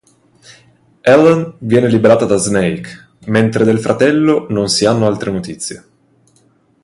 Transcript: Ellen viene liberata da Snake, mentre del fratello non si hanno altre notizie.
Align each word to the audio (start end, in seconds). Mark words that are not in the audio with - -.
Ellen 1.03 1.57
viene 1.59 1.87
liberata 1.87 2.25
da 2.25 2.35
Snake, 2.37 2.89
mentre 3.27 3.63
del 3.65 3.77
fratello 3.77 4.47
non 4.49 4.67
si 4.67 4.85
hanno 4.85 5.05
altre 5.05 5.29
notizie. 5.29 5.85